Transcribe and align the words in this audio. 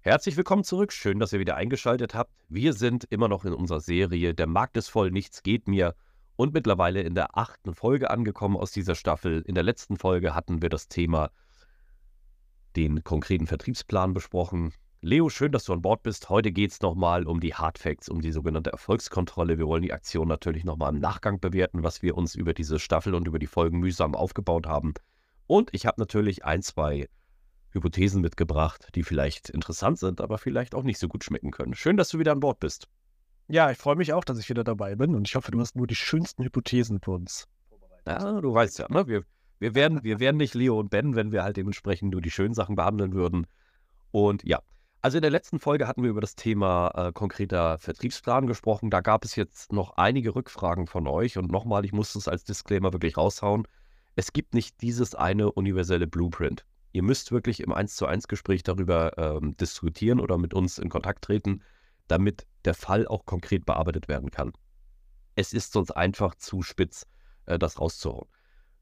Herzlich 0.00 0.36
willkommen 0.36 0.62
zurück. 0.62 0.92
Schön, 0.92 1.18
dass 1.18 1.32
ihr 1.32 1.40
wieder 1.40 1.56
eingeschaltet 1.56 2.14
habt. 2.14 2.30
Wir 2.48 2.72
sind 2.72 3.04
immer 3.10 3.26
noch 3.26 3.44
in 3.44 3.52
unserer 3.52 3.80
Serie 3.80 4.32
Der 4.32 4.46
Markt 4.46 4.76
ist 4.76 4.88
voll, 4.88 5.10
nichts 5.10 5.42
geht 5.42 5.66
mir. 5.66 5.96
Und 6.36 6.54
mittlerweile 6.54 7.02
in 7.02 7.16
der 7.16 7.36
achten 7.36 7.74
Folge 7.74 8.08
angekommen 8.08 8.56
aus 8.56 8.70
dieser 8.70 8.94
Staffel. 8.94 9.42
In 9.42 9.56
der 9.56 9.64
letzten 9.64 9.96
Folge 9.96 10.36
hatten 10.36 10.62
wir 10.62 10.68
das 10.68 10.86
Thema 10.86 11.30
den 12.76 13.02
konkreten 13.02 13.48
Vertriebsplan 13.48 14.14
besprochen. 14.14 14.72
Leo, 15.00 15.30
schön, 15.30 15.50
dass 15.50 15.64
du 15.64 15.72
an 15.72 15.82
Bord 15.82 16.04
bist. 16.04 16.28
Heute 16.28 16.52
geht 16.52 16.70
es 16.70 16.80
nochmal 16.80 17.26
um 17.26 17.40
die 17.40 17.54
Hard 17.54 17.76
Facts, 17.76 18.08
um 18.08 18.20
die 18.20 18.30
sogenannte 18.30 18.70
Erfolgskontrolle. 18.70 19.58
Wir 19.58 19.66
wollen 19.66 19.82
die 19.82 19.92
Aktion 19.92 20.28
natürlich 20.28 20.62
nochmal 20.62 20.94
im 20.94 21.00
Nachgang 21.00 21.40
bewerten, 21.40 21.82
was 21.82 22.02
wir 22.02 22.16
uns 22.16 22.36
über 22.36 22.54
diese 22.54 22.78
Staffel 22.78 23.16
und 23.16 23.26
über 23.26 23.40
die 23.40 23.48
Folgen 23.48 23.80
mühsam 23.80 24.14
aufgebaut 24.14 24.68
haben. 24.68 24.94
Und 25.48 25.70
ich 25.72 25.86
habe 25.86 26.00
natürlich 26.00 26.44
ein, 26.44 26.62
zwei 26.62 27.08
Hypothesen 27.78 28.20
mitgebracht, 28.20 28.88
die 28.94 29.02
vielleicht 29.02 29.48
interessant 29.48 29.98
sind, 29.98 30.20
aber 30.20 30.38
vielleicht 30.38 30.74
auch 30.74 30.82
nicht 30.82 30.98
so 30.98 31.08
gut 31.08 31.24
schmecken 31.24 31.50
können. 31.50 31.74
Schön, 31.74 31.96
dass 31.96 32.10
du 32.10 32.18
wieder 32.18 32.32
an 32.32 32.40
Bord 32.40 32.60
bist. 32.60 32.88
Ja, 33.48 33.70
ich 33.70 33.78
freue 33.78 33.96
mich 33.96 34.12
auch, 34.12 34.24
dass 34.24 34.38
ich 34.38 34.50
wieder 34.50 34.64
dabei 34.64 34.94
bin 34.94 35.14
und 35.14 35.26
ich 35.26 35.34
hoffe, 35.34 35.50
du 35.50 35.60
hast 35.60 35.74
nur 35.74 35.86
die 35.86 35.94
schönsten 35.94 36.44
Hypothesen 36.44 37.00
für 37.00 37.12
uns 37.12 37.46
vorbereitet. 37.68 38.22
Ja, 38.22 38.40
du 38.40 38.52
weißt 38.52 38.78
ja, 38.78 38.86
ne? 38.90 39.06
wir, 39.06 39.22
wir, 39.58 39.74
wären, 39.74 40.04
wir 40.04 40.20
wären 40.20 40.36
nicht 40.36 40.54
Leo 40.54 40.78
und 40.78 40.90
Ben, 40.90 41.16
wenn 41.16 41.32
wir 41.32 41.42
halt 41.42 41.56
dementsprechend 41.56 42.12
nur 42.12 42.20
die 42.20 42.30
schönen 42.30 42.52
Sachen 42.52 42.76
behandeln 42.76 43.14
würden. 43.14 43.46
Und 44.10 44.44
ja, 44.44 44.60
also 45.00 45.16
in 45.18 45.22
der 45.22 45.30
letzten 45.30 45.60
Folge 45.60 45.86
hatten 45.86 46.02
wir 46.02 46.10
über 46.10 46.20
das 46.20 46.34
Thema 46.34 46.90
äh, 46.94 47.12
konkreter 47.12 47.78
Vertriebsplan 47.78 48.46
gesprochen. 48.46 48.90
Da 48.90 49.00
gab 49.00 49.24
es 49.24 49.36
jetzt 49.36 49.72
noch 49.72 49.96
einige 49.96 50.34
Rückfragen 50.34 50.86
von 50.86 51.06
euch 51.06 51.38
und 51.38 51.50
nochmal, 51.50 51.84
ich 51.84 51.92
muss 51.92 52.14
es 52.16 52.28
als 52.28 52.44
Disclaimer 52.44 52.92
wirklich 52.92 53.16
raushauen. 53.16 53.66
Es 54.16 54.32
gibt 54.32 54.54
nicht 54.54 54.82
dieses 54.82 55.14
eine 55.14 55.52
universelle 55.52 56.08
Blueprint. 56.08 56.64
Ihr 56.92 57.02
müsst 57.02 57.32
wirklich 57.32 57.60
im 57.60 57.72
1 57.72 57.96
zu 57.96 58.06
1 58.06 58.28
Gespräch 58.28 58.62
darüber 58.62 59.16
ähm, 59.18 59.56
diskutieren 59.56 60.20
oder 60.20 60.38
mit 60.38 60.54
uns 60.54 60.78
in 60.78 60.88
Kontakt 60.88 61.24
treten, 61.24 61.62
damit 62.08 62.46
der 62.64 62.74
Fall 62.74 63.06
auch 63.06 63.26
konkret 63.26 63.66
bearbeitet 63.66 64.08
werden 64.08 64.30
kann. 64.30 64.52
Es 65.36 65.52
ist 65.52 65.72
sonst 65.72 65.90
einfach 65.90 66.34
zu 66.34 66.62
spitz, 66.62 67.06
äh, 67.46 67.58
das 67.58 67.80
rauszuhauen. 67.80 68.28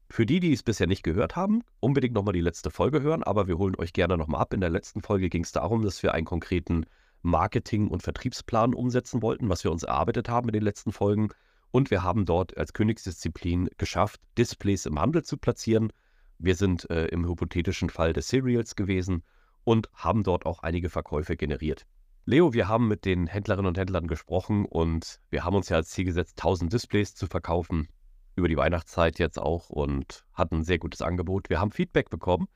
Für 0.09 0.25
die, 0.25 0.39
die 0.39 0.53
es 0.53 0.63
bisher 0.63 0.87
nicht 0.87 1.03
gehört 1.03 1.35
haben, 1.35 1.63
unbedingt 1.81 2.13
nochmal 2.13 2.33
die 2.33 2.41
letzte 2.41 2.71
Folge 2.71 3.01
hören, 3.01 3.23
aber 3.23 3.47
wir 3.47 3.57
holen 3.57 3.75
euch 3.77 3.91
gerne 3.91 4.17
nochmal 4.17 4.41
ab. 4.41 4.53
In 4.53 4.61
der 4.61 4.69
letzten 4.69 5.01
Folge 5.01 5.27
ging 5.29 5.43
es 5.43 5.51
darum, 5.51 5.83
dass 5.83 6.01
wir 6.01 6.13
einen 6.13 6.25
konkreten 6.25 6.85
Marketing- 7.23 7.89
und 7.89 8.03
Vertriebsplan 8.03 8.73
umsetzen 8.73 9.21
wollten, 9.21 9.49
was 9.49 9.65
wir 9.65 9.71
uns 9.71 9.83
erarbeitet 9.83 10.29
haben 10.29 10.47
in 10.47 10.53
den 10.53 10.63
letzten 10.63 10.93
Folgen. 10.93 11.29
Und 11.71 11.91
wir 11.91 12.03
haben 12.03 12.25
dort 12.25 12.55
als 12.57 12.71
Königsdisziplin 12.71 13.69
geschafft, 13.77 14.21
Displays 14.37 14.85
im 14.85 14.97
Handel 14.97 15.23
zu 15.23 15.35
platzieren 15.35 15.91
wir 16.39 16.55
sind 16.55 16.89
äh, 16.89 17.05
im 17.07 17.27
hypothetischen 17.27 17.89
Fall 17.89 18.13
des 18.13 18.27
Serials 18.27 18.75
gewesen 18.75 19.23
und 19.63 19.89
haben 19.93 20.23
dort 20.23 20.45
auch 20.45 20.59
einige 20.59 20.89
Verkäufe 20.89 21.35
generiert. 21.35 21.85
Leo, 22.25 22.53
wir 22.53 22.67
haben 22.67 22.87
mit 22.87 23.05
den 23.05 23.27
Händlerinnen 23.27 23.67
und 23.67 23.77
Händlern 23.77 24.07
gesprochen 24.07 24.65
und 24.65 25.19
wir 25.29 25.43
haben 25.43 25.55
uns 25.55 25.69
ja 25.69 25.77
als 25.77 25.89
Ziel 25.89 26.05
gesetzt, 26.05 26.37
1000 26.39 26.73
Displays 26.73 27.15
zu 27.15 27.25
verkaufen, 27.27 27.87
über 28.35 28.47
die 28.47 28.57
Weihnachtszeit 28.57 29.17
jetzt 29.17 29.39
auch 29.39 29.69
und 29.69 30.25
hatten 30.33 30.57
ein 30.57 30.63
sehr 30.63 30.77
gutes 30.77 31.01
Angebot. 31.01 31.49
Wir 31.49 31.59
haben 31.59 31.71
Feedback 31.71 32.09
bekommen. 32.09 32.47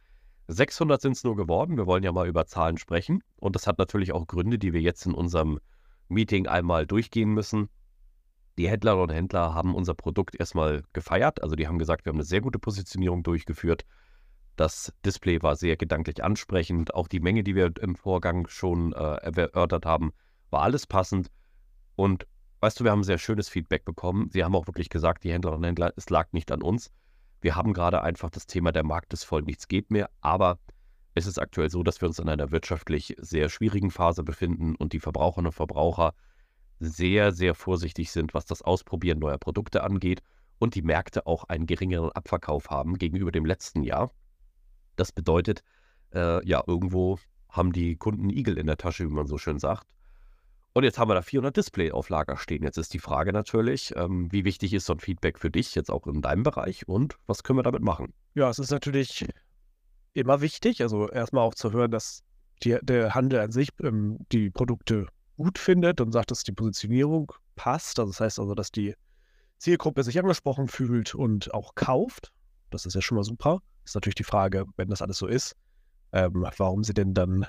600 0.47 1.01
sind 1.01 1.13
es 1.13 1.23
nur 1.23 1.35
geworden. 1.35 1.77
Wir 1.77 1.87
wollen 1.87 2.03
ja 2.03 2.11
mal 2.11 2.27
über 2.27 2.45
Zahlen 2.45 2.77
sprechen. 2.77 3.23
Und 3.37 3.55
das 3.55 3.65
hat 3.65 3.77
natürlich 3.77 4.11
auch 4.11 4.27
Gründe, 4.27 4.59
die 4.59 4.73
wir 4.73 4.81
jetzt 4.81 5.05
in 5.05 5.13
unserem 5.13 5.59
Meeting 6.09 6.47
einmal 6.47 6.85
durchgehen 6.85 7.33
müssen. 7.33 7.69
Die 8.61 8.69
Händlerinnen 8.69 9.01
und 9.01 9.11
Händler 9.11 9.55
haben 9.55 9.73
unser 9.73 9.95
Produkt 9.95 10.39
erstmal 10.39 10.83
gefeiert. 10.93 11.41
Also 11.41 11.55
die 11.55 11.67
haben 11.67 11.79
gesagt, 11.79 12.05
wir 12.05 12.11
haben 12.11 12.17
eine 12.17 12.23
sehr 12.23 12.41
gute 12.41 12.59
Positionierung 12.59 13.23
durchgeführt. 13.23 13.85
Das 14.55 14.93
Display 15.03 15.41
war 15.41 15.55
sehr 15.55 15.77
gedanklich 15.77 16.23
ansprechend. 16.23 16.93
Auch 16.93 17.07
die 17.07 17.21
Menge, 17.21 17.43
die 17.43 17.55
wir 17.55 17.71
im 17.81 17.95
Vorgang 17.95 18.45
schon 18.47 18.93
äh, 18.93 19.31
erörtert 19.35 19.87
haben, 19.87 20.11
war 20.51 20.61
alles 20.61 20.85
passend. 20.85 21.31
Und 21.95 22.27
weißt 22.59 22.79
du, 22.79 22.83
wir 22.83 22.91
haben 22.91 23.03
sehr 23.03 23.17
schönes 23.17 23.49
Feedback 23.49 23.83
bekommen. 23.83 24.29
Sie 24.29 24.43
haben 24.43 24.55
auch 24.55 24.67
wirklich 24.67 24.89
gesagt, 24.89 25.23
die 25.23 25.31
Händlerinnen 25.31 25.61
und 25.61 25.65
Händler, 25.65 25.93
es 25.95 26.11
lag 26.11 26.31
nicht 26.31 26.51
an 26.51 26.61
uns. 26.61 26.91
Wir 27.39 27.55
haben 27.55 27.73
gerade 27.73 28.03
einfach 28.03 28.29
das 28.29 28.45
Thema, 28.45 28.71
der 28.71 28.83
Markt 28.83 29.11
ist 29.11 29.23
voll, 29.23 29.41
nichts 29.41 29.69
geht 29.69 29.89
mehr. 29.89 30.11
Aber 30.21 30.59
es 31.15 31.25
ist 31.25 31.39
aktuell 31.39 31.71
so, 31.71 31.81
dass 31.81 31.99
wir 31.99 32.07
uns 32.07 32.19
in 32.19 32.29
einer 32.29 32.51
wirtschaftlich 32.51 33.15
sehr 33.17 33.49
schwierigen 33.49 33.89
Phase 33.89 34.23
befinden 34.23 34.75
und 34.75 34.93
die 34.93 34.99
Verbraucherinnen 34.99 35.47
und 35.47 35.55
Verbraucher 35.55 36.13
sehr, 36.81 37.31
sehr 37.31 37.55
vorsichtig 37.55 38.11
sind, 38.11 38.33
was 38.33 38.45
das 38.45 38.61
Ausprobieren 38.61 39.19
neuer 39.19 39.37
Produkte 39.37 39.83
angeht 39.83 40.21
und 40.59 40.75
die 40.75 40.81
Märkte 40.81 41.27
auch 41.27 41.43
einen 41.45 41.65
geringeren 41.67 42.11
Abverkauf 42.11 42.69
haben 42.69 42.97
gegenüber 42.97 43.31
dem 43.31 43.45
letzten 43.45 43.83
Jahr. 43.83 44.11
Das 44.95 45.11
bedeutet, 45.11 45.63
äh, 46.13 46.45
ja, 46.45 46.63
irgendwo 46.65 47.19
haben 47.49 47.71
die 47.71 47.95
Kunden 47.95 48.29
Igel 48.29 48.57
in 48.57 48.67
der 48.67 48.77
Tasche, 48.77 49.03
wie 49.07 49.13
man 49.13 49.27
so 49.27 49.37
schön 49.37 49.59
sagt. 49.59 49.87
Und 50.73 50.83
jetzt 50.83 50.97
haben 50.97 51.09
wir 51.09 51.15
da 51.15 51.21
400 51.21 51.55
Display 51.55 51.91
auf 51.91 52.09
Lager 52.09 52.37
stehen. 52.37 52.63
Jetzt 52.63 52.77
ist 52.77 52.93
die 52.93 52.99
Frage 52.99 53.33
natürlich, 53.33 53.93
ähm, 53.97 54.31
wie 54.31 54.45
wichtig 54.45 54.73
ist 54.73 54.85
so 54.85 54.93
ein 54.93 54.99
Feedback 54.99 55.37
für 55.37 55.51
dich 55.51 55.75
jetzt 55.75 55.91
auch 55.91 56.07
in 56.07 56.21
deinem 56.21 56.43
Bereich 56.43 56.87
und 56.87 57.17
was 57.27 57.43
können 57.43 57.59
wir 57.59 57.63
damit 57.63 57.81
machen? 57.81 58.13
Ja, 58.35 58.49
es 58.49 58.57
ist 58.57 58.71
natürlich 58.71 59.27
immer 60.13 60.41
wichtig, 60.41 60.81
also 60.81 61.09
erstmal 61.09 61.45
auch 61.45 61.55
zu 61.55 61.73
hören, 61.73 61.91
dass 61.91 62.23
die, 62.63 62.77
der 62.81 63.13
Handel 63.13 63.39
an 63.39 63.51
sich 63.51 63.69
ähm, 63.81 64.19
die 64.31 64.49
Produkte 64.49 65.07
gut 65.41 65.57
findet 65.57 66.01
und 66.01 66.11
sagt, 66.11 66.31
dass 66.31 66.43
die 66.43 66.51
Positionierung 66.51 67.31
passt. 67.55 67.99
Also 67.99 68.11
das 68.11 68.21
heißt 68.21 68.39
also, 68.39 68.53
dass 68.53 68.71
die 68.71 68.95
Zielgruppe 69.57 70.03
sich 70.03 70.19
angesprochen 70.19 70.67
fühlt 70.67 71.15
und 71.15 71.53
auch 71.53 71.75
kauft. 71.75 72.31
Das 72.69 72.85
ist 72.85 72.93
ja 72.93 73.01
schon 73.01 73.15
mal 73.15 73.23
super. 73.23 73.59
Ist 73.85 73.95
natürlich 73.95 74.15
die 74.15 74.23
Frage, 74.23 74.65
wenn 74.77 74.89
das 74.89 75.01
alles 75.01 75.17
so 75.17 75.27
ist, 75.27 75.55
ähm, 76.11 76.45
warum 76.57 76.83
sie 76.83 76.93
denn 76.93 77.13
dann 77.13 77.47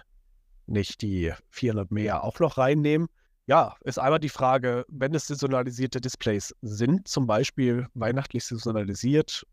nicht 0.66 1.02
die 1.02 1.32
400 1.50 1.90
mehr 1.90 2.24
auch 2.24 2.40
noch 2.40 2.56
reinnehmen. 2.58 3.08
Ja, 3.46 3.76
ist 3.82 3.98
einmal 3.98 4.20
die 4.20 4.28
Frage, 4.28 4.86
wenn 4.88 5.14
es 5.14 5.26
saisonalisierte 5.26 6.00
Displays 6.00 6.54
sind, 6.62 7.08
zum 7.08 7.26
Beispiel 7.26 7.88
weihnachtlich 7.94 8.44
saisonalisiert, 8.44 9.46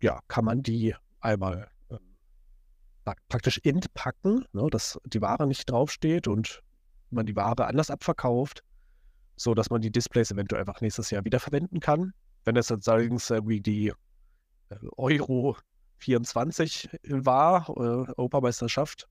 ja, 0.00 0.20
kann 0.28 0.44
man 0.44 0.62
die 0.62 0.94
einmal 1.20 1.68
ähm, 1.90 1.98
praktisch 3.28 3.60
entpacken, 3.64 4.44
ne, 4.52 4.68
dass 4.70 5.00
die 5.06 5.22
Ware 5.22 5.46
nicht 5.46 5.70
draufsteht 5.70 6.28
und 6.28 6.62
man 7.12 7.26
die 7.26 7.36
Ware 7.36 7.66
anders 7.66 7.90
abverkauft, 7.90 8.62
so 9.36 9.54
dass 9.54 9.70
man 9.70 9.80
die 9.80 9.90
Displays 9.90 10.30
eventuell 10.30 10.60
einfach 10.60 10.80
nächstes 10.80 11.10
Jahr 11.10 11.24
wiederverwenden 11.24 11.80
kann. 11.80 12.12
Wenn 12.44 12.56
es 12.56 12.68
jetzt 12.68 12.88
allerdings 12.88 13.28
irgendwie 13.30 13.60
die 13.60 13.88
äh, 14.68 14.76
Euro 14.96 15.56
24 15.98 16.88
war, 17.04 17.68
äh, 17.68 18.12
Europameisterschaft, 18.16 19.08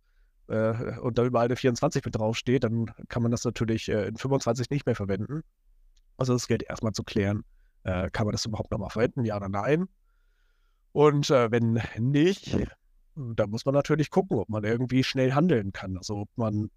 äh, 0.49 0.97
und 0.99 1.17
da 1.17 1.25
überall 1.25 1.45
eine 1.45 1.55
24 1.55 2.03
mit 2.03 2.15
draufsteht, 2.15 2.63
dann 2.63 2.91
kann 3.07 3.21
man 3.21 3.31
das 3.31 3.43
natürlich 3.45 3.89
äh, 3.89 4.07
in 4.07 4.17
25 4.17 4.69
nicht 4.69 4.85
mehr 4.85 4.95
verwenden. 4.95 5.43
Also 6.17 6.33
das 6.33 6.47
gilt 6.47 6.63
erstmal 6.63 6.91
zu 6.91 7.03
klären, 7.03 7.43
äh, 7.83 8.09
kann 8.09 8.25
man 8.25 8.33
das 8.33 8.45
überhaupt 8.45 8.71
nochmal 8.71 8.89
verwenden, 8.89 9.25
ja 9.25 9.38
oder 9.38 9.49
nein. 9.49 9.88
Und 10.91 11.29
äh, 11.29 11.51
wenn 11.51 11.81
nicht, 11.97 12.57
dann 13.15 13.49
muss 13.49 13.65
man 13.65 13.75
natürlich 13.75 14.09
gucken, 14.09 14.38
ob 14.38 14.49
man 14.49 14.63
irgendwie 14.63 15.03
schnell 15.03 15.33
handeln 15.33 15.71
kann. 15.71 15.97
Also 15.97 16.21
ob 16.21 16.29
man 16.35 16.69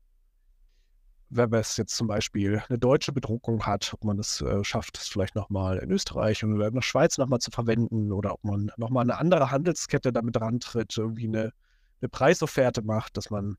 wenn 1.34 1.50
man 1.50 1.60
es 1.60 1.76
jetzt 1.78 1.96
zum 1.96 2.06
Beispiel 2.06 2.62
eine 2.68 2.78
deutsche 2.78 3.12
Bedruckung 3.12 3.64
hat, 3.64 3.92
ob 3.94 4.04
man 4.04 4.18
es 4.18 4.42
äh, 4.42 4.62
schafft, 4.62 4.98
es 4.98 5.08
vielleicht 5.08 5.34
nochmal 5.34 5.78
in 5.78 5.90
Österreich 5.90 6.44
oder 6.44 6.68
in 6.68 6.74
der 6.74 6.82
Schweiz 6.82 7.16
nochmal 7.16 7.38
zu 7.38 7.50
verwenden 7.50 8.12
oder 8.12 8.34
ob 8.34 8.44
man 8.44 8.70
nochmal 8.76 9.04
eine 9.04 9.18
andere 9.18 9.50
Handelskette 9.50 10.12
damit 10.12 10.38
rantritt, 10.40 10.96
irgendwie 10.96 11.26
eine, 11.26 11.52
eine 12.00 12.08
Preisofferte 12.10 12.82
macht, 12.82 13.16
dass 13.16 13.30
man 13.30 13.56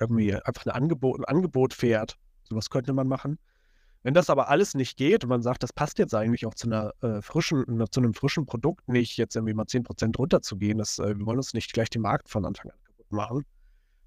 irgendwie 0.00 0.34
einfach 0.34 0.64
ein 0.64 0.70
Angebot, 0.70 1.20
ein 1.20 1.24
Angebot 1.26 1.74
fährt. 1.74 2.16
Sowas 2.44 2.70
könnte 2.70 2.94
man 2.94 3.06
machen. 3.06 3.38
Wenn 4.02 4.14
das 4.14 4.30
aber 4.30 4.48
alles 4.48 4.74
nicht 4.74 4.96
geht 4.96 5.24
und 5.24 5.30
man 5.30 5.42
sagt, 5.42 5.62
das 5.62 5.72
passt 5.72 5.98
jetzt 5.98 6.14
eigentlich 6.14 6.46
auch 6.46 6.54
zu 6.54 6.68
einer 6.68 6.92
äh, 7.02 7.20
frischen, 7.20 7.84
zu 7.90 8.00
einem 8.00 8.14
frischen 8.14 8.46
Produkt 8.46 8.88
nicht, 8.88 9.16
jetzt 9.18 9.36
irgendwie 9.36 9.54
mal 9.54 9.66
10% 9.66 10.16
runterzugehen, 10.16 10.78
das, 10.78 10.98
äh, 10.98 11.18
wir 11.18 11.26
wollen 11.26 11.38
uns 11.38 11.52
nicht 11.52 11.72
gleich 11.72 11.90
den 11.90 12.02
Markt 12.02 12.28
von 12.30 12.44
Anfang 12.46 12.70
an 12.70 12.78
kaputt 12.84 13.12
machen, 13.12 13.44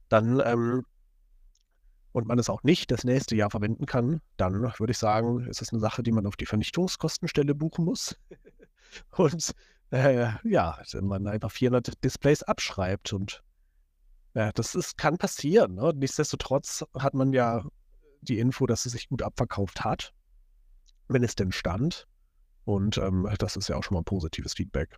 dann 0.10 0.42
ähm, 0.44 0.84
und 2.16 2.28
man 2.28 2.40
es 2.40 2.50
auch 2.50 2.64
nicht 2.64 2.92
das 2.92 3.04
nächste 3.04 3.36
Jahr 3.36 3.50
verwenden 3.50 3.86
kann, 3.86 4.22
dann 4.38 4.62
würde 4.80 4.92
ich 4.92 4.98
sagen, 4.98 5.46
ist 5.48 5.62
es 5.62 5.74
eine 5.74 5.82
Sache, 5.82 6.02
die 6.02 6.14
man 6.14 6.26
auf 6.26 6.38
die 6.38 6.46
Vernichtungskostenstelle 6.46 7.54
buchen 7.54 7.84
muss. 7.84 8.16
und 9.18 9.52
äh, 9.92 10.30
ja, 10.46 10.82
man 11.02 11.28
einfach 11.28 11.52
400 11.52 12.02
Displays 12.06 12.42
abschreibt 12.42 13.12
und 13.12 13.44
ja, 14.34 14.54
das 14.54 14.76
ist, 14.76 14.98
kann 14.98 15.18
passieren. 15.18 15.76
Ne? 15.76 15.92
Nichtsdestotrotz 15.94 16.86
hat 16.98 17.16
man 17.16 17.34
ja 17.34 17.66
die 18.22 18.40
Info, 18.40 18.66
dass 18.66 18.86
es 18.86 18.94
sich 18.94 19.10
gut 19.10 19.22
abverkauft 19.22 19.84
hat. 19.84 20.14
wenn 21.10 21.24
es 21.24 21.36
denn 21.36 21.52
stand. 21.52 22.08
Und 22.64 22.98
ähm, 22.98 23.30
das 23.40 23.58
ist 23.58 23.68
ja 23.68 23.76
auch 23.76 23.84
schon 23.84 23.96
mal 23.96 24.02
ein 24.02 24.06
positives 24.06 24.54
Feedback. 24.54 24.98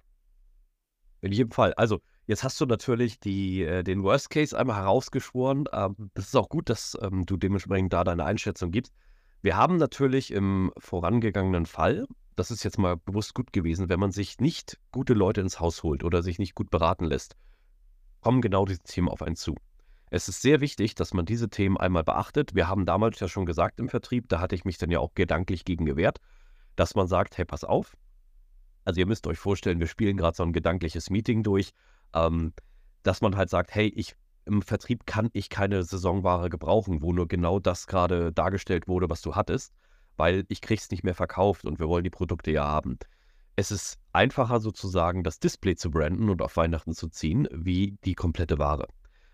In 1.22 1.32
jedem 1.32 1.52
Fall. 1.52 1.74
Also, 1.74 2.00
jetzt 2.28 2.44
hast 2.44 2.62
du 2.62 2.66
natürlich 2.66 3.20
die, 3.20 3.64
äh, 3.64 3.84
den 3.84 4.04
Worst 4.04 4.30
Case 4.30 4.58
einmal 4.58 4.78
herausgeschworen. 4.78 5.66
Ähm, 5.74 6.12
das 6.14 6.28
ist 6.28 6.36
auch 6.36 6.50
gut, 6.50 6.70
dass 6.70 6.98
ähm, 7.02 7.26
du 7.26 7.38
dementsprechend 7.38 7.94
da 7.94 8.04
deine 8.04 8.26
Einschätzung 8.26 8.72
gibst. 8.72 8.94
Wir 9.42 9.56
haben 9.56 9.78
natürlich 9.78 10.32
im 10.32 10.72
vorangegangenen 10.78 11.66
Fall, 11.66 12.06
das 12.36 12.52
ist 12.52 12.64
jetzt 12.64 12.78
mal 12.78 12.98
bewusst 12.98 13.34
gut 13.34 13.54
gewesen, 13.54 13.90
wenn 13.90 14.00
man 14.00 14.12
sich 14.12 14.40
nicht 14.40 14.78
gute 14.92 15.14
Leute 15.14 15.42
ins 15.42 15.60
Haus 15.60 15.84
holt 15.84 16.04
oder 16.04 16.22
sich 16.22 16.38
nicht 16.38 16.54
gut 16.54 16.70
beraten 16.70 17.06
lässt, 17.06 17.36
kommen 18.22 18.42
genau 18.42 18.66
diese 18.66 18.82
Themen 18.82 19.10
auf 19.10 19.22
einen 19.22 19.36
zu. 19.36 19.56
Es 20.10 20.28
ist 20.28 20.42
sehr 20.42 20.62
wichtig, 20.62 20.96
dass 20.96 21.14
man 21.14 21.26
diese 21.26 21.50
Themen 21.50 21.78
einmal 21.78 22.04
beachtet. 22.04 22.56
Wir 22.56 22.68
haben 22.68 22.86
damals 22.86 23.20
ja 23.20 23.28
schon 23.28 23.46
gesagt 23.46 23.80
im 23.80 23.90
Vertrieb, 23.90 24.30
da 24.30 24.40
hatte 24.40 24.56
ich 24.56 24.66
mich 24.66 24.78
dann 24.78 24.90
ja 24.90 25.00
auch 25.00 25.14
gedanklich 25.16 25.66
gegen 25.66 25.86
gewehrt, 25.86 26.20
dass 26.76 26.96
man 26.96 27.08
sagt, 27.08 27.38
hey, 27.38 27.46
pass 27.46 27.64
auf. 27.64 27.96
Also 28.86 29.02
ihr 29.02 29.06
müsst 29.06 29.28
euch 29.28 29.38
vorstellen, 29.38 29.80
wir 29.80 29.88
spielen 29.88 30.16
gerade 30.16 30.36
so 30.36 30.44
ein 30.44 30.54
gedankliches 30.54 31.10
Meeting 31.10 31.44
durch, 31.44 31.74
ähm, 32.14 32.54
dass 33.04 33.22
man 33.22 33.36
halt 33.36 33.50
sagt, 33.50 33.74
hey, 33.74 33.88
ich 33.88 34.16
im 34.46 34.62
Vertrieb 34.62 35.06
kann 35.06 35.30
ich 35.34 35.50
keine 35.50 35.84
Saisonware 35.84 36.50
gebrauchen, 36.50 37.02
wo 37.02 37.12
nur 37.12 37.28
genau 37.28 37.60
das 37.60 37.86
gerade 37.86 38.32
dargestellt 38.32 38.88
wurde, 38.88 39.10
was 39.10 39.22
du 39.22 39.36
hattest, 39.36 39.74
weil 40.16 40.46
ich 40.48 40.62
krieg's 40.62 40.90
nicht 40.90 41.04
mehr 41.04 41.16
verkauft 41.16 41.66
und 41.66 41.80
wir 41.80 41.88
wollen 41.88 42.04
die 42.04 42.10
Produkte 42.10 42.52
ja 42.52 42.66
haben. 42.66 42.98
Es 43.58 43.72
ist 43.72 44.00
einfacher 44.14 44.60
sozusagen, 44.60 45.24
das 45.24 45.40
Display 45.40 45.76
zu 45.76 45.92
branden 45.92 46.30
und 46.30 46.42
auf 46.42 46.56
Weihnachten 46.58 46.94
zu 46.94 47.10
ziehen, 47.10 47.48
wie 47.52 47.98
die 48.06 48.14
komplette 48.14 48.58
Ware. 48.60 48.88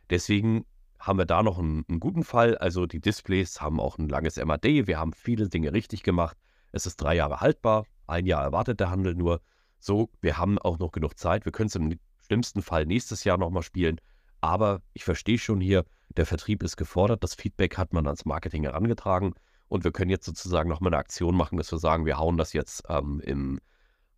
Deswegen 0.10 0.66
haben 1.00 1.20
wir 1.20 1.26
da 1.26 1.44
noch 1.44 1.60
einen, 1.60 1.86
einen, 1.90 2.00
guten 2.00 2.24
Fall. 2.24 2.58
Also 2.58 2.86
die 2.86 3.02
Displays 3.02 3.60
haben 3.60 3.80
auch 3.80 3.98
ein 3.98 4.08
langes 4.08 4.38
MAD. 4.38 4.88
Wir 4.88 4.98
haben 4.98 5.12
viele 5.12 5.50
Dinge 5.50 5.74
richtig 5.74 6.04
gemacht. 6.04 6.38
Es 6.72 6.86
ist 6.86 6.98
drei 6.98 7.16
Jahre 7.16 7.42
haltbar. 7.42 7.86
Ein 8.08 8.26
Jahr 8.26 8.44
erwartet 8.44 8.80
der 8.80 8.90
Handel 8.90 9.14
nur. 9.14 9.42
So, 9.80 10.10
wir 10.22 10.38
haben 10.38 10.58
auch 10.58 10.80
noch 10.80 10.92
genug 10.94 11.20
Zeit. 11.20 11.44
Wir 11.44 11.52
können 11.52 11.68
es 11.68 11.76
im 11.76 12.00
schlimmsten 12.26 12.62
Fall 12.62 12.86
nächstes 12.86 13.24
Jahr 13.24 13.38
nochmal 13.38 13.64
spielen. 13.64 14.00
Aber 14.42 14.82
ich 14.94 15.04
verstehe 15.04 15.38
schon 15.38 15.62
hier, 15.62 15.86
der 16.18 16.26
Vertrieb 16.26 16.64
ist 16.64 16.78
gefordert. 16.78 17.24
Das 17.24 17.36
Feedback 17.36 17.78
hat 17.78 17.94
man 17.94 18.06
ans 18.08 18.26
Marketing 18.26 18.64
herangetragen. 18.64 19.34
Und 19.68 19.84
wir 19.84 19.92
können 19.92 20.12
jetzt 20.12 20.26
sozusagen 20.26 20.70
nochmal 20.70 20.94
eine 20.94 21.00
Aktion 21.00 21.36
machen, 21.36 21.58
dass 21.58 21.72
wir 21.72 21.80
sagen, 21.80 22.06
wir 22.06 22.18
hauen 22.18 22.38
das 22.38 22.54
jetzt 22.54 22.84
ähm, 22.90 23.22
im 23.22 23.60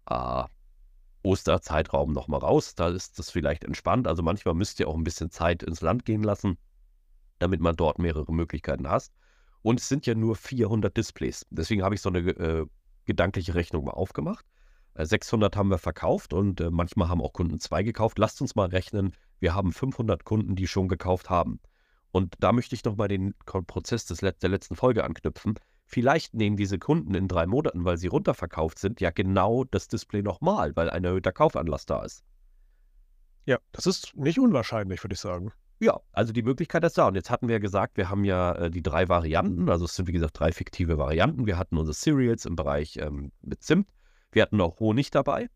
äh, 0.10 0.44
Osterzeitraum 1.24 2.12
nochmal 2.12 2.40
raus. 2.42 2.76
Da 2.76 2.90
ist 2.90 3.20
das 3.20 3.30
vielleicht 3.30 3.64
entspannt. 3.64 4.08
Also 4.08 4.24
manchmal 4.24 4.54
müsst 4.54 4.80
ihr 4.80 4.88
auch 4.88 4.96
ein 4.96 5.04
bisschen 5.04 5.32
Zeit 5.32 5.64
ins 5.64 5.82
Land 5.82 6.06
gehen 6.06 6.24
lassen, 6.24 6.58
damit 7.40 7.62
man 7.62 7.76
dort 7.76 8.00
mehrere 8.00 8.32
Möglichkeiten 8.34 8.90
hat. 8.90 9.10
Und 9.62 9.80
es 9.80 9.88
sind 9.88 10.06
ja 10.06 10.14
nur 10.14 10.36
400 10.36 10.96
Displays. 10.96 11.46
Deswegen 11.50 11.84
habe 11.84 11.96
ich 11.96 12.02
so 12.02 12.10
eine 12.10 12.20
äh, 12.20 12.66
gedankliche 13.06 13.56
Rechnung 13.56 13.86
mal 13.86 13.92
aufgemacht. 13.92 14.46
Äh, 14.96 15.06
600 15.06 15.56
haben 15.56 15.70
wir 15.70 15.78
verkauft 15.78 16.34
und 16.34 16.60
äh, 16.60 16.72
manchmal 16.72 17.10
haben 17.10 17.22
auch 17.22 17.34
Kunden 17.34 17.60
zwei 17.60 17.84
gekauft. 17.84 18.18
Lasst 18.18 18.42
uns 18.42 18.56
mal 18.56 18.68
rechnen, 18.68 19.14
wir 19.40 19.54
haben 19.54 19.72
500 19.72 20.24
Kunden, 20.24 20.56
die 20.56 20.68
schon 20.68 20.88
gekauft 20.88 21.30
haben. 21.30 21.60
Und 22.12 22.36
da 22.40 22.54
möchte 22.54 22.76
ich 22.76 22.84
nochmal 22.84 23.10
den 23.10 23.36
Prozess 23.46 24.06
des, 24.06 24.20
der 24.20 24.50
letzten 24.50 24.76
Folge 24.76 25.04
anknüpfen. 25.04 25.60
Vielleicht 25.86 26.34
nehmen 26.34 26.56
diese 26.58 26.80
Kunden 26.80 27.14
in 27.14 27.28
drei 27.28 27.46
Monaten, 27.46 27.84
weil 27.86 27.98
sie 27.98 28.08
runterverkauft 28.08 28.80
sind, 28.80 29.02
ja 29.02 29.12
genau 29.12 29.66
das 29.66 29.88
Display 29.88 30.24
nochmal, 30.24 30.76
weil 30.76 30.90
ein 30.90 31.04
erhöhter 31.04 31.32
Kaufanlass 31.32 31.86
da 31.86 32.04
ist. 32.04 32.24
Ja, 33.46 33.60
das 33.74 33.86
ist 33.86 34.16
nicht 34.16 34.40
unwahrscheinlich, 34.40 35.04
würde 35.04 35.14
ich 35.14 35.20
sagen. 35.20 35.52
Ja, 35.80 36.00
also 36.14 36.32
die 36.32 36.42
Möglichkeit 36.42 36.84
ist 36.86 36.98
da. 36.98 37.08
Und 37.10 37.16
jetzt 37.16 37.30
hatten 37.30 37.50
wir 37.50 37.60
gesagt, 37.60 37.98
wir 37.98 38.10
haben 38.10 38.24
ja 38.24 38.54
äh, 38.54 38.72
die 38.72 38.82
drei 38.82 39.10
Varianten. 39.10 39.70
Also 39.70 39.86
es 39.86 39.96
sind 39.96 40.08
wie 40.08 40.14
gesagt 40.14 40.40
drei 40.40 40.52
fiktive 40.52 40.98
Varianten. 40.98 41.46
Wir 41.46 41.58
hatten 41.58 41.78
unsere 41.78 41.96
Cereals 41.96 42.46
im 42.46 42.56
Bereich 42.56 42.98
ähm, 42.98 43.32
mit 43.42 43.62
Zimt. 43.62 43.88
Wir 44.36 44.42
hatten 44.42 44.60
auch 44.60 44.82
Honig 44.82 45.12
dabei. 45.12 45.50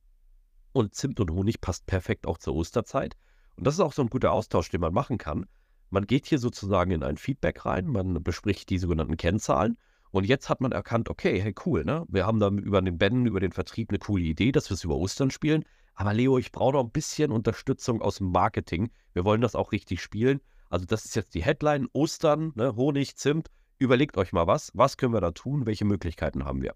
Und 0.71 0.95
Zimt 0.95 1.19
und 1.19 1.31
Honig 1.31 1.59
passt 1.59 1.85
perfekt 1.85 2.25
auch 2.25 2.37
zur 2.37 2.55
Osterzeit. 2.55 3.17
Und 3.57 3.67
das 3.67 3.73
ist 3.73 3.81
auch 3.81 3.91
so 3.91 4.01
ein 4.01 4.09
guter 4.09 4.31
Austausch, 4.31 4.69
den 4.69 4.79
man 4.79 4.93
machen 4.93 5.17
kann. 5.17 5.47
Man 5.89 6.07
geht 6.07 6.27
hier 6.27 6.39
sozusagen 6.39 6.91
in 6.91 7.03
ein 7.03 7.17
Feedback 7.17 7.65
rein, 7.65 7.87
man 7.87 8.23
bespricht 8.23 8.69
die 8.69 8.77
sogenannten 8.77 9.17
Kennzahlen 9.17 9.77
und 10.11 10.23
jetzt 10.23 10.47
hat 10.47 10.61
man 10.61 10.71
erkannt, 10.71 11.09
okay, 11.09 11.41
hey, 11.41 11.53
cool, 11.65 11.83
ne? 11.83 12.05
Wir 12.07 12.25
haben 12.25 12.39
dann 12.39 12.57
über 12.57 12.81
den 12.81 12.97
Ben, 12.97 13.25
über 13.25 13.41
den 13.41 13.51
Vertrieb 13.51 13.89
eine 13.89 13.99
coole 13.99 14.23
Idee, 14.23 14.53
dass 14.53 14.69
wir 14.69 14.75
es 14.75 14.85
über 14.85 14.95
Ostern 14.95 15.29
spielen. 15.29 15.65
Aber 15.93 16.13
Leo, 16.13 16.37
ich 16.37 16.53
brauche 16.53 16.73
noch 16.73 16.83
ein 16.85 16.91
bisschen 16.91 17.31
Unterstützung 17.31 18.01
aus 18.01 18.19
dem 18.19 18.31
Marketing. 18.31 18.91
Wir 19.11 19.25
wollen 19.25 19.41
das 19.41 19.55
auch 19.55 19.73
richtig 19.73 20.01
spielen. 20.01 20.39
Also, 20.69 20.85
das 20.85 21.03
ist 21.03 21.17
jetzt 21.17 21.35
die 21.35 21.43
Headline: 21.43 21.89
Ostern, 21.91 22.53
ne? 22.55 22.77
Honig, 22.77 23.17
Zimt. 23.17 23.49
Überlegt 23.77 24.17
euch 24.17 24.31
mal 24.31 24.47
was. 24.47 24.71
Was 24.73 24.95
können 24.95 25.13
wir 25.13 25.21
da 25.21 25.31
tun? 25.31 25.65
Welche 25.65 25.83
Möglichkeiten 25.83 26.45
haben 26.45 26.61
wir? 26.61 26.75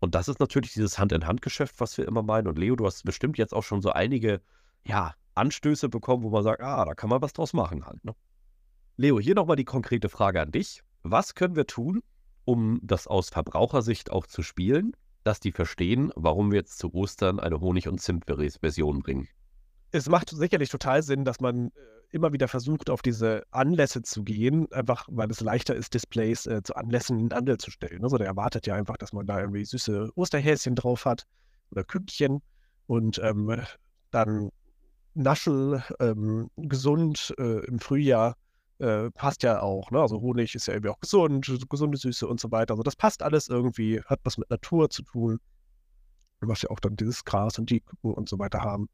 Und 0.00 0.14
das 0.14 0.28
ist 0.28 0.40
natürlich 0.40 0.72
dieses 0.72 0.98
Hand-in-Hand-Geschäft, 0.98 1.80
was 1.80 1.96
wir 1.98 2.06
immer 2.06 2.22
meinen. 2.22 2.48
Und 2.48 2.58
Leo, 2.58 2.76
du 2.76 2.86
hast 2.86 3.04
bestimmt 3.04 3.38
jetzt 3.38 3.54
auch 3.54 3.62
schon 3.62 3.82
so 3.82 3.90
einige, 3.90 4.40
ja, 4.84 5.14
Anstöße 5.34 5.88
bekommen, 5.88 6.22
wo 6.22 6.30
man 6.30 6.42
sagt, 6.42 6.62
ah, 6.62 6.84
da 6.84 6.94
kann 6.94 7.10
man 7.10 7.22
was 7.22 7.32
draus 7.32 7.52
machen 7.52 7.86
halt. 7.86 8.04
Ne? 8.04 8.14
Leo, 8.96 9.20
hier 9.20 9.34
nochmal 9.34 9.56
die 9.56 9.64
konkrete 9.64 10.08
Frage 10.08 10.40
an 10.40 10.50
dich. 10.50 10.82
Was 11.02 11.34
können 11.34 11.56
wir 11.56 11.66
tun, 11.66 12.02
um 12.44 12.80
das 12.82 13.06
aus 13.06 13.28
Verbrauchersicht 13.28 14.10
auch 14.10 14.26
zu 14.26 14.42
spielen, 14.42 14.92
dass 15.24 15.40
die 15.40 15.52
verstehen, 15.52 16.12
warum 16.14 16.52
wir 16.52 16.58
jetzt 16.58 16.78
zu 16.78 16.94
Ostern 16.94 17.40
eine 17.40 17.60
Honig- 17.60 17.88
und 17.88 18.00
Zimt-Version 18.00 19.00
bringen. 19.00 19.28
Es 19.90 20.08
macht 20.08 20.30
sicherlich 20.30 20.68
total 20.68 21.02
Sinn, 21.02 21.24
dass 21.24 21.40
man 21.40 21.68
äh, 21.68 21.70
immer 22.10 22.32
wieder 22.32 22.48
versucht, 22.48 22.90
auf 22.90 23.02
diese 23.02 23.42
Anlässe 23.50 24.02
zu 24.02 24.22
gehen, 24.24 24.70
einfach 24.72 25.06
weil 25.10 25.30
es 25.30 25.40
leichter 25.40 25.74
ist, 25.74 25.94
Displays 25.94 26.46
äh, 26.46 26.62
zu 26.62 26.74
Anlässen 26.76 27.18
in 27.18 27.28
den 27.28 27.36
Handel 27.36 27.58
zu 27.58 27.70
stellen. 27.70 28.02
Also 28.02 28.16
der 28.18 28.26
erwartet 28.26 28.66
ja 28.66 28.74
einfach, 28.74 28.96
dass 28.96 29.12
man 29.12 29.26
da 29.26 29.40
irgendwie 29.40 29.64
süße 29.64 30.10
Osterhäschen 30.14 30.74
drauf 30.74 31.04
hat 31.04 31.24
oder 31.70 31.84
Kückchen 31.84 32.42
und 32.86 33.18
ähm, 33.22 33.60
dann 34.10 34.50
Naschel 35.14 35.82
ähm, 36.00 36.50
gesund 36.56 37.34
äh, 37.38 37.64
im 37.66 37.78
Frühjahr 37.78 38.36
äh, 38.78 39.10
passt 39.10 39.42
ja 39.42 39.62
auch. 39.62 39.90
Ne? 39.90 40.00
Also 40.00 40.20
Honig 40.20 40.54
ist 40.54 40.66
ja 40.66 40.74
irgendwie 40.74 40.90
auch 40.90 41.00
gesund, 41.00 41.50
gesunde 41.68 41.96
Süße 41.96 42.26
und 42.26 42.40
so 42.40 42.50
weiter. 42.50 42.72
Also 42.74 42.82
das 42.82 42.96
passt 42.96 43.22
alles 43.22 43.48
irgendwie, 43.48 44.00
hat 44.02 44.20
was 44.24 44.38
mit 44.38 44.50
Natur 44.50 44.90
zu 44.90 45.02
tun. 45.02 45.38
Was 46.40 46.62
ja 46.62 46.70
auch 46.70 46.80
dann 46.80 46.96
dieses 46.96 47.24
Gras 47.24 47.58
und 47.58 47.70
die 47.70 47.80
Küken 47.80 48.12
und 48.12 48.28
so 48.28 48.38
weiter 48.38 48.60
haben. 48.60 48.88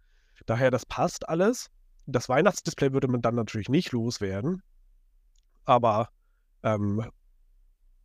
Daher, 0.46 0.70
das 0.70 0.86
passt 0.86 1.28
alles. 1.28 1.68
Das 2.06 2.28
Weihnachtsdisplay 2.28 2.92
würde 2.92 3.08
man 3.08 3.22
dann 3.22 3.34
natürlich 3.34 3.68
nicht 3.68 3.92
loswerden. 3.92 4.62
Aber 5.64 6.08
ähm, 6.62 7.04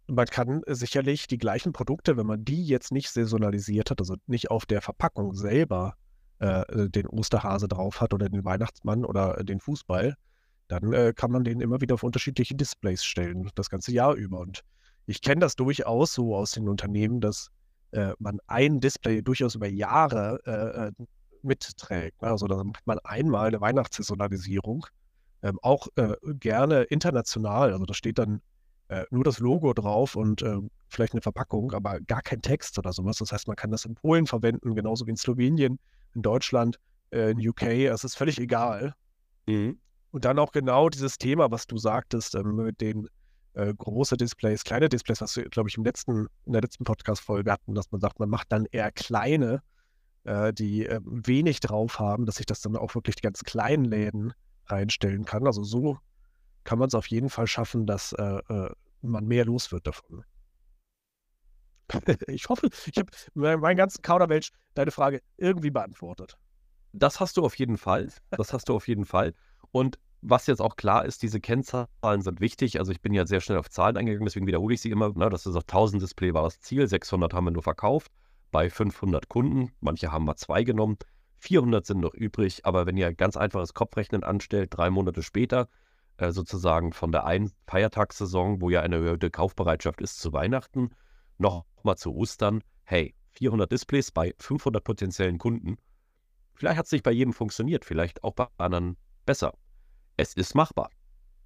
man 0.07 0.25
kann 0.27 0.61
sicherlich 0.67 1.27
die 1.27 1.37
gleichen 1.37 1.73
Produkte, 1.73 2.17
wenn 2.17 2.27
man 2.27 2.45
die 2.45 2.65
jetzt 2.65 2.91
nicht 2.91 3.09
saisonalisiert 3.09 3.91
hat, 3.91 3.99
also 3.99 4.15
nicht 4.25 4.51
auf 4.51 4.65
der 4.65 4.81
Verpackung 4.81 5.33
selber 5.33 5.95
äh, 6.39 6.89
den 6.89 7.07
Osterhase 7.07 7.67
drauf 7.67 7.99
hat 7.99 8.13
oder 8.13 8.29
den 8.29 8.45
Weihnachtsmann 8.45 9.03
oder 9.03 9.43
den 9.43 9.59
Fußball, 9.59 10.15
dann 10.67 10.93
äh, 10.93 11.13
kann 11.15 11.31
man 11.31 11.43
den 11.43 11.61
immer 11.61 11.81
wieder 11.81 11.95
auf 11.95 12.03
unterschiedliche 12.03 12.55
Displays 12.55 13.03
stellen, 13.03 13.49
das 13.55 13.69
ganze 13.69 13.91
Jahr 13.91 14.13
über. 14.13 14.39
Und 14.39 14.63
ich 15.05 15.21
kenne 15.21 15.41
das 15.41 15.55
durchaus 15.55 16.13
so 16.13 16.35
aus 16.35 16.51
den 16.51 16.69
Unternehmen, 16.69 17.21
dass 17.21 17.49
äh, 17.91 18.13
man 18.19 18.39
ein 18.47 18.79
Display 18.79 19.21
durchaus 19.21 19.55
über 19.55 19.67
Jahre 19.67 20.39
äh, 20.45 20.87
äh 20.87 20.91
mitträgt. 21.47 22.21
Ne? 22.21 22.29
Also 22.29 22.47
da 22.47 22.63
macht 22.63 22.85
man 22.85 22.99
einmal 22.99 23.47
eine 23.47 23.61
Weihnachtssaisonalisierung, 23.61 24.85
ähm, 25.41 25.57
auch 25.61 25.87
äh, 25.95 26.15
gerne 26.39 26.83
international. 26.83 27.73
Also 27.73 27.85
da 27.85 27.93
steht 27.93 28.19
dann 28.19 28.41
äh, 28.89 29.05
nur 29.09 29.23
das 29.23 29.39
Logo 29.39 29.73
drauf 29.73 30.15
und 30.15 30.41
ähm, 30.43 30.69
vielleicht 30.89 31.13
eine 31.13 31.21
Verpackung, 31.21 31.71
aber 31.73 31.99
gar 32.01 32.21
kein 32.21 32.41
Text 32.41 32.77
oder 32.77 32.93
sowas. 32.93 33.17
Das 33.17 33.31
heißt, 33.31 33.47
man 33.47 33.55
kann 33.55 33.71
das 33.71 33.85
in 33.85 33.95
Polen 33.95 34.27
verwenden, 34.27 34.75
genauso 34.75 35.07
wie 35.07 35.11
in 35.11 35.17
Slowenien, 35.17 35.79
in 36.13 36.21
Deutschland, 36.21 36.79
in 37.09 37.37
UK. 37.47 37.63
Es 37.63 38.03
ist 38.03 38.17
völlig 38.17 38.37
egal. 38.37 38.93
Mhm. 39.47 39.79
Und 40.11 40.25
dann 40.25 40.39
auch 40.39 40.51
genau 40.51 40.89
dieses 40.89 41.17
Thema, 41.17 41.51
was 41.51 41.67
du 41.67 41.77
sagtest, 41.77 42.35
ähm, 42.35 42.55
mit 42.55 42.81
den 42.81 43.07
äh, 43.53 43.73
große 43.73 44.17
Displays, 44.17 44.63
kleine 44.63 44.87
Displays, 44.87 45.21
was 45.21 45.35
wir, 45.35 45.45
glaube 45.45 45.69
ich, 45.69 45.77
im 45.77 45.83
letzten, 45.83 46.27
in 46.45 46.53
der 46.53 46.61
letzten 46.61 46.83
Podcast-Folge 46.83 47.51
hatten, 47.51 47.75
dass 47.75 47.91
man 47.91 47.99
sagt, 47.99 48.19
man 48.19 48.29
macht 48.29 48.51
dann 48.51 48.65
eher 48.71 48.91
kleine, 48.91 49.61
äh, 50.27 50.53
die 50.53 50.85
äh, 50.85 50.99
wenig 51.03 51.59
drauf 51.61 51.99
haben, 51.99 52.25
dass 52.25 52.35
sich 52.35 52.45
das 52.45 52.61
dann 52.61 52.75
auch 52.75 52.93
wirklich 52.95 53.15
die 53.15 53.21
ganz 53.21 53.43
kleinen 53.43 53.85
Läden 53.85 54.33
reinstellen 54.67 55.25
kann. 55.25 55.47
Also 55.47 55.63
so 55.63 55.97
kann 56.63 56.79
man 56.79 56.89
es 56.89 56.95
auf 56.95 57.07
jeden 57.07 57.29
Fall 57.29 57.47
schaffen, 57.47 57.85
dass 57.85 58.11
äh, 58.13 58.39
äh, 58.49 58.69
man 59.01 59.25
mehr 59.25 59.45
los 59.45 59.71
wird 59.71 59.87
davon. 59.87 60.23
ich 62.27 62.49
hoffe, 62.49 62.69
ich 62.85 62.97
habe 62.97 63.09
meinen 63.33 63.77
ganzen 63.77 64.01
Kauderwelsch 64.01 64.51
deine 64.73 64.91
Frage 64.91 65.21
irgendwie 65.37 65.71
beantwortet. 65.71 66.37
Das 66.91 67.19
hast 67.19 67.37
du 67.37 67.45
auf 67.45 67.55
jeden 67.57 67.77
Fall. 67.77 68.11
Das 68.31 68.51
hast 68.51 68.67
du 68.67 68.75
auf 68.75 68.87
jeden 68.87 69.05
Fall. 69.05 69.33
Und 69.71 69.97
was 70.21 70.47
jetzt 70.47 70.61
auch 70.61 70.75
klar 70.75 71.05
ist, 71.05 71.21
diese 71.21 71.39
Kennzahlen 71.39 72.21
sind 72.21 72.41
wichtig. 72.41 72.79
Also 72.79 72.91
ich 72.91 73.01
bin 73.01 73.13
ja 73.13 73.25
sehr 73.25 73.39
schnell 73.39 73.59
auf 73.59 73.69
Zahlen 73.69 73.95
eingegangen, 73.95 74.25
deswegen 74.25 74.47
wiederhole 74.47 74.73
ich 74.73 74.81
sie 74.81 74.89
immer. 74.89 75.13
Ne, 75.13 75.29
das 75.29 75.45
ist 75.45 75.55
auch 75.55 75.61
1000 75.61 76.01
Display 76.01 76.33
war 76.33 76.43
das 76.43 76.59
Ziel, 76.59 76.85
600 76.85 77.33
haben 77.33 77.45
wir 77.45 77.51
nur 77.51 77.63
verkauft 77.63 78.11
bei 78.51 78.69
500 78.69 79.29
Kunden. 79.29 79.71
Manche 79.79 80.11
haben 80.11 80.25
mal 80.25 80.35
zwei 80.35 80.63
genommen. 80.63 80.97
400 81.39 81.85
sind 81.85 81.99
noch 81.99 82.13
übrig, 82.13 82.65
aber 82.65 82.85
wenn 82.85 82.97
ihr 82.97 83.13
ganz 83.13 83.37
einfaches 83.37 83.73
Kopfrechnen 83.73 84.23
anstellt, 84.23 84.69
drei 84.71 84.89
Monate 84.89 85.21
später, 85.21 85.69
äh, 86.17 86.31
sozusagen 86.31 86.93
von 86.93 87.11
der 87.11 87.25
einen 87.25 87.51
Feiertagssaison, 87.67 88.61
wo 88.61 88.69
ja 88.69 88.81
eine 88.81 88.95
erhöhte 88.95 89.29
Kaufbereitschaft 89.29 90.01
ist 90.01 90.19
zu 90.19 90.33
Weihnachten, 90.33 90.89
nochmal 91.37 91.97
zu 91.97 92.15
Ostern, 92.15 92.63
hey, 92.85 93.13
400 93.33 93.71
Displays 93.71 94.11
bei 94.11 94.33
500 94.39 94.83
potenziellen 94.83 95.37
Kunden. 95.37 95.77
Vielleicht 96.55 96.77
hat 96.77 96.85
es 96.87 96.91
nicht 96.91 97.03
bei 97.03 97.11
jedem 97.11 97.33
funktioniert, 97.33 97.85
vielleicht 97.85 98.23
auch 98.23 98.33
bei 98.33 98.47
anderen 98.57 98.97
besser. 99.27 99.53
Es 100.15 100.33
ist 100.33 100.55
machbar. 100.55 100.89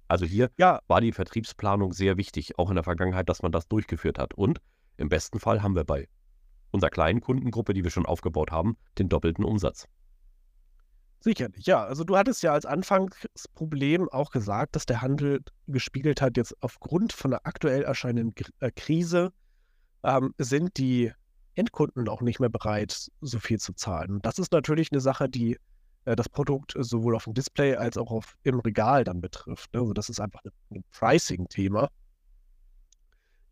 Also 0.08 0.24
hier 0.24 0.50
ja. 0.58 0.80
war 0.88 1.02
die 1.02 1.12
Vertriebsplanung 1.12 1.92
sehr 1.92 2.16
wichtig, 2.16 2.58
auch 2.58 2.70
in 2.70 2.76
der 2.76 2.84
Vergangenheit, 2.84 3.28
dass 3.28 3.42
man 3.42 3.52
das 3.52 3.68
durchgeführt 3.68 4.18
hat. 4.18 4.32
Und 4.34 4.60
im 4.96 5.10
besten 5.10 5.38
Fall 5.38 5.62
haben 5.62 5.74
wir 5.74 5.84
bei 5.84 6.08
unserer 6.72 6.90
kleinen 6.90 7.20
Kundengruppe, 7.20 7.74
die 7.74 7.84
wir 7.84 7.90
schon 7.90 8.06
aufgebaut 8.06 8.50
haben, 8.50 8.76
den 8.98 9.08
doppelten 9.08 9.44
Umsatz. 9.44 9.86
Sicherlich, 11.20 11.66
ja. 11.66 11.84
Also 11.84 12.02
du 12.02 12.16
hattest 12.16 12.42
ja 12.42 12.52
als 12.52 12.66
Anfangsproblem 12.66 14.08
auch 14.08 14.32
gesagt, 14.32 14.74
dass 14.74 14.86
der 14.86 15.02
Handel 15.02 15.40
gespiegelt 15.68 16.20
hat, 16.20 16.36
jetzt 16.36 16.56
aufgrund 16.60 17.12
von 17.12 17.30
der 17.30 17.46
aktuell 17.46 17.84
erscheinenden 17.84 18.34
äh, 18.58 18.72
Krise 18.74 19.32
ähm, 20.02 20.34
sind 20.38 20.76
die 20.78 21.12
Endkunden 21.54 22.08
auch 22.08 22.22
nicht 22.22 22.40
mehr 22.40 22.48
bereit, 22.48 23.08
so 23.20 23.38
viel 23.38 23.60
zu 23.60 23.72
zahlen. 23.74 24.14
Und 24.14 24.26
das 24.26 24.40
ist 24.40 24.52
natürlich 24.52 24.90
eine 24.90 25.00
Sache, 25.00 25.28
die 25.28 25.58
äh, 26.06 26.16
das 26.16 26.28
Produkt 26.28 26.74
sowohl 26.76 27.14
auf 27.14 27.24
dem 27.24 27.34
Display 27.34 27.76
als 27.76 27.96
auch 27.96 28.10
auf, 28.10 28.36
im 28.42 28.58
Regal 28.58 29.04
dann 29.04 29.20
betrifft. 29.20 29.72
Ne? 29.74 29.80
Also 29.80 29.92
das 29.92 30.08
ist 30.08 30.20
einfach 30.20 30.40
ein, 30.44 30.78
ein 30.78 30.84
Pricing-Thema. 30.90 31.88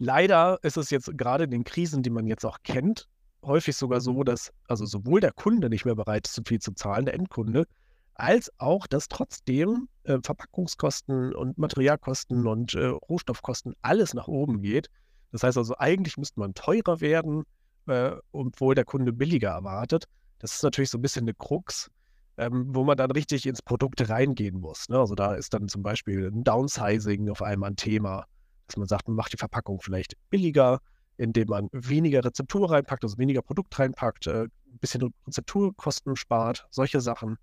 Leider 0.03 0.59
ist 0.63 0.79
es 0.79 0.89
jetzt 0.89 1.11
gerade 1.19 1.45
in 1.45 1.51
den 1.51 1.63
Krisen, 1.63 2.03
die 2.03 2.09
man 2.09 2.27
jetzt 2.27 2.47
auch 2.47 2.63
kennt, 2.65 3.07
häufig 3.45 3.77
sogar 3.77 4.01
so, 4.01 4.25
dass 4.25 4.51
also 4.67 4.87
sowohl 4.87 5.21
der 5.21 5.33
Kunde 5.33 5.69
nicht 5.69 5.85
mehr 5.85 5.95
bereit 5.95 6.27
ist, 6.27 6.35
so 6.35 6.43
viel 6.47 6.59
zu 6.59 6.73
zahlen, 6.73 7.05
der 7.05 7.13
Endkunde, 7.13 7.67
als 8.15 8.51
auch, 8.57 8.87
dass 8.87 9.09
trotzdem 9.09 9.89
äh, 10.05 10.17
Verpackungskosten 10.23 11.35
und 11.35 11.59
Materialkosten 11.59 12.47
und 12.47 12.73
äh, 12.73 12.87
Rohstoffkosten 12.87 13.75
alles 13.83 14.15
nach 14.15 14.27
oben 14.27 14.63
geht. 14.63 14.89
Das 15.33 15.43
heißt 15.43 15.59
also, 15.59 15.77
eigentlich 15.77 16.17
müsste 16.17 16.41
man 16.41 16.55
teurer 16.55 17.03
werden, 17.03 17.45
äh, 17.87 18.13
obwohl 18.33 18.75
der 18.75 18.87
Kunde 18.87 19.13
billiger 19.13 19.51
erwartet. 19.51 20.07
Das 20.39 20.55
ist 20.55 20.63
natürlich 20.63 20.89
so 20.89 20.97
ein 20.97 21.03
bisschen 21.03 21.25
eine 21.25 21.35
Krux, 21.35 21.91
ähm, 22.39 22.75
wo 22.75 22.85
man 22.85 22.97
dann 22.97 23.11
richtig 23.11 23.45
ins 23.45 23.61
Produkt 23.61 24.09
reingehen 24.09 24.61
muss. 24.61 24.89
Ne? 24.89 24.99
Also 24.99 25.15
da 25.15 25.35
ist 25.35 25.53
dann 25.53 25.69
zum 25.69 25.83
Beispiel 25.83 26.27
ein 26.27 26.43
Downsizing 26.43 27.29
auf 27.29 27.43
einmal 27.43 27.73
ein 27.73 27.77
Thema, 27.77 28.25
dass 28.71 28.79
man 28.79 28.89
sagt, 28.89 29.09
man 29.09 29.17
macht 29.17 29.33
die 29.33 29.37
Verpackung 29.37 29.81
vielleicht 29.81 30.15
billiger, 30.31 30.81
indem 31.17 31.49
man 31.49 31.69
weniger 31.73 32.25
Rezeptur 32.25 32.71
reinpackt, 32.71 33.05
also 33.05 33.19
weniger 33.19 33.43
Produkt 33.43 33.79
reinpackt, 33.79 34.27
äh, 34.27 34.45
ein 34.45 34.79
bisschen 34.81 35.13
Rezepturkosten 35.27 36.17
spart, 36.17 36.67
solche 36.71 37.01
Sachen. 37.01 37.37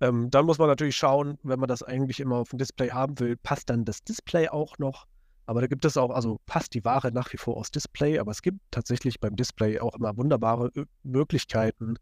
Ähm, 0.00 0.30
dann 0.30 0.46
muss 0.46 0.58
man 0.58 0.68
natürlich 0.68 0.96
schauen, 0.96 1.38
wenn 1.42 1.60
man 1.60 1.68
das 1.68 1.82
eigentlich 1.82 2.20
immer 2.20 2.36
auf 2.36 2.50
dem 2.50 2.58
Display 2.58 2.90
haben 2.90 3.18
will, 3.18 3.36
passt 3.36 3.68
dann 3.70 3.84
das 3.84 4.02
Display 4.02 4.48
auch 4.48 4.78
noch. 4.78 5.06
Aber 5.46 5.60
da 5.60 5.66
gibt 5.66 5.84
es 5.84 5.96
auch, 5.96 6.10
also 6.10 6.40
passt 6.46 6.74
die 6.74 6.84
Ware 6.84 7.10
nach 7.10 7.32
wie 7.32 7.38
vor 7.38 7.56
aus 7.56 7.70
Display, 7.70 8.18
aber 8.18 8.30
es 8.30 8.42
gibt 8.42 8.58
tatsächlich 8.70 9.18
beim 9.18 9.34
Display 9.34 9.80
auch 9.80 9.94
immer 9.94 10.16
wunderbare 10.16 10.70
Möglichkeiten 11.02 11.96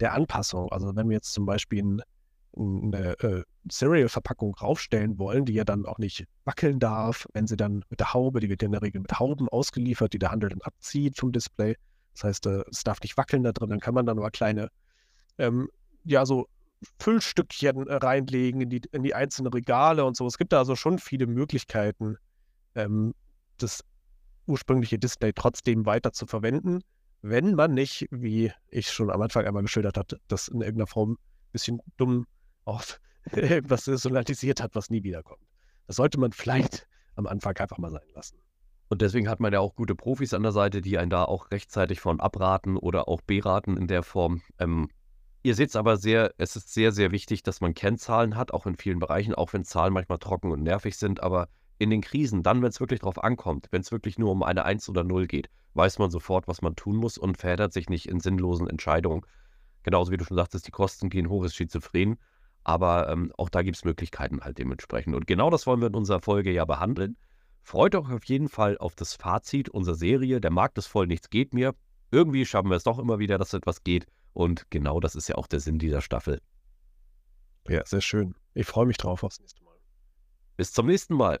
der 0.00 0.12
Anpassung. 0.12 0.70
Also 0.70 0.94
wenn 0.94 1.08
wir 1.08 1.14
jetzt 1.14 1.32
zum 1.32 1.46
Beispiel 1.46 1.82
ein 1.82 2.02
eine 2.56 3.18
äh, 3.20 3.42
Cereal-Verpackung 3.70 4.54
raufstellen 4.54 5.18
wollen, 5.18 5.44
die 5.44 5.54
ja 5.54 5.64
dann 5.64 5.86
auch 5.86 5.98
nicht 5.98 6.26
wackeln 6.44 6.78
darf, 6.78 7.26
wenn 7.32 7.46
sie 7.46 7.56
dann 7.56 7.84
mit 7.88 8.00
der 8.00 8.12
Haube, 8.12 8.40
die 8.40 8.48
wird 8.48 8.62
ja 8.62 8.66
in 8.66 8.72
der 8.72 8.82
Regel 8.82 9.00
mit 9.00 9.18
Hauben 9.18 9.48
ausgeliefert, 9.48 10.12
die 10.12 10.18
der 10.18 10.30
Handel 10.30 10.50
dann 10.50 10.60
abzieht 10.62 11.18
vom 11.18 11.32
Display. 11.32 11.76
Das 12.14 12.24
heißt, 12.24 12.46
äh, 12.46 12.64
es 12.70 12.84
darf 12.84 13.00
nicht 13.00 13.16
wackeln 13.16 13.42
da 13.42 13.52
drin, 13.52 13.70
dann 13.70 13.80
kann 13.80 13.94
man 13.94 14.06
dann 14.06 14.18
aber 14.18 14.30
kleine, 14.30 14.68
ähm, 15.38 15.68
ja, 16.04 16.26
so 16.26 16.46
Füllstückchen 16.98 17.86
äh, 17.86 17.94
reinlegen 17.94 18.60
in 18.60 18.70
die, 18.70 18.82
in 18.92 19.02
die 19.02 19.14
einzelnen 19.14 19.52
Regale 19.52 20.04
und 20.04 20.16
so. 20.16 20.26
Es 20.26 20.36
gibt 20.36 20.52
da 20.52 20.58
also 20.58 20.76
schon 20.76 20.98
viele 20.98 21.26
Möglichkeiten, 21.26 22.16
ähm, 22.74 23.14
das 23.58 23.84
ursprüngliche 24.46 24.98
Display 24.98 25.32
trotzdem 25.32 25.86
weiter 25.86 26.12
zu 26.12 26.26
verwenden, 26.26 26.80
wenn 27.22 27.54
man 27.54 27.72
nicht, 27.72 28.08
wie 28.10 28.52
ich 28.68 28.90
schon 28.90 29.10
am 29.10 29.22
Anfang 29.22 29.46
einmal 29.46 29.62
geschildert 29.62 29.96
hatte, 29.96 30.20
das 30.26 30.48
in 30.48 30.60
irgendeiner 30.60 30.88
Form 30.88 31.12
ein 31.12 31.52
bisschen 31.52 31.80
dumm 31.96 32.26
auf 32.64 33.00
irgendwas 33.32 33.84
personalisiert 33.84 34.62
hat, 34.62 34.74
was 34.74 34.90
nie 34.90 35.02
wiederkommt. 35.02 35.42
Das 35.86 35.96
sollte 35.96 36.18
man 36.18 36.32
vielleicht 36.32 36.86
am 37.16 37.26
Anfang 37.26 37.56
einfach 37.56 37.78
mal 37.78 37.90
sein 37.90 38.08
lassen. 38.14 38.38
Und 38.88 39.00
deswegen 39.00 39.28
hat 39.28 39.40
man 39.40 39.52
ja 39.52 39.60
auch 39.60 39.74
gute 39.74 39.94
Profis 39.94 40.34
an 40.34 40.42
der 40.42 40.52
Seite, 40.52 40.82
die 40.82 40.98
einen 40.98 41.10
da 41.10 41.24
auch 41.24 41.50
rechtzeitig 41.50 42.00
von 42.00 42.20
abraten 42.20 42.76
oder 42.76 43.08
auch 43.08 43.22
beraten 43.22 43.76
in 43.76 43.86
der 43.86 44.02
Form. 44.02 44.42
Ähm, 44.58 44.90
ihr 45.42 45.54
seht 45.54 45.70
es 45.70 45.76
aber 45.76 45.96
sehr, 45.96 46.34
es 46.36 46.56
ist 46.56 46.74
sehr, 46.74 46.92
sehr 46.92 47.10
wichtig, 47.10 47.42
dass 47.42 47.60
man 47.60 47.74
Kennzahlen 47.74 48.36
hat, 48.36 48.52
auch 48.52 48.66
in 48.66 48.76
vielen 48.76 48.98
Bereichen, 48.98 49.34
auch 49.34 49.52
wenn 49.54 49.64
Zahlen 49.64 49.94
manchmal 49.94 50.18
trocken 50.18 50.52
und 50.52 50.62
nervig 50.62 50.98
sind. 50.98 51.22
Aber 51.22 51.48
in 51.78 51.90
den 51.90 52.02
Krisen, 52.02 52.42
dann, 52.42 52.60
wenn 52.60 52.68
es 52.68 52.80
wirklich 52.80 53.00
drauf 53.00 53.22
ankommt, 53.22 53.68
wenn 53.70 53.80
es 53.80 53.92
wirklich 53.92 54.18
nur 54.18 54.30
um 54.30 54.42
eine 54.42 54.64
1 54.64 54.88
oder 54.88 55.04
0 55.04 55.26
geht, 55.26 55.48
weiß 55.74 55.98
man 55.98 56.10
sofort, 56.10 56.46
was 56.46 56.60
man 56.60 56.76
tun 56.76 56.96
muss 56.96 57.16
und 57.16 57.38
verheddert 57.38 57.72
sich 57.72 57.88
nicht 57.88 58.06
in 58.08 58.20
sinnlosen 58.20 58.68
Entscheidungen. 58.68 59.22
Genauso 59.84 60.12
wie 60.12 60.16
du 60.16 60.24
schon 60.24 60.36
sagtest, 60.36 60.66
die 60.66 60.70
Kosten 60.70 61.08
gehen 61.08 61.28
hoch, 61.28 61.44
ist 61.44 61.56
schizophren. 61.56 62.18
Aber 62.64 63.08
ähm, 63.08 63.32
auch 63.36 63.48
da 63.48 63.62
gibt 63.62 63.76
es 63.76 63.84
Möglichkeiten 63.84 64.40
halt 64.40 64.58
dementsprechend. 64.58 65.14
Und 65.14 65.26
genau 65.26 65.50
das 65.50 65.66
wollen 65.66 65.80
wir 65.80 65.88
in 65.88 65.94
unserer 65.94 66.20
Folge 66.20 66.52
ja 66.52 66.64
behandeln. 66.64 67.16
Freut 67.62 67.94
euch 67.94 68.10
auf 68.10 68.24
jeden 68.24 68.48
Fall 68.48 68.78
auf 68.78 68.94
das 68.94 69.14
Fazit 69.14 69.68
unserer 69.68 69.94
Serie. 69.94 70.40
Der 70.40 70.50
Markt 70.50 70.78
ist 70.78 70.86
voll, 70.86 71.06
nichts 71.06 71.30
geht 71.30 71.54
mir. 71.54 71.74
Irgendwie 72.10 72.44
schaffen 72.44 72.70
wir 72.70 72.76
es 72.76 72.84
doch 72.84 72.98
immer 72.98 73.18
wieder, 73.18 73.38
dass 73.38 73.54
etwas 73.54 73.84
geht. 73.84 74.06
Und 74.32 74.70
genau 74.70 75.00
das 75.00 75.14
ist 75.14 75.28
ja 75.28 75.36
auch 75.36 75.46
der 75.46 75.60
Sinn 75.60 75.78
dieser 75.78 76.00
Staffel. 76.00 76.40
Ja, 77.68 77.84
sehr 77.86 78.00
schön. 78.00 78.34
Ich 78.54 78.66
freue 78.66 78.86
mich 78.86 78.96
drauf 78.96 79.22
aufs 79.22 79.40
nächste 79.40 79.62
Mal. 79.62 79.76
Bis 80.56 80.72
zum 80.72 80.86
nächsten 80.86 81.14
Mal. 81.14 81.40